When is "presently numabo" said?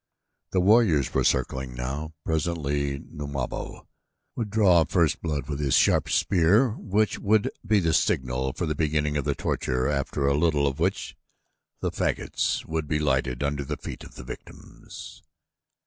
2.25-3.85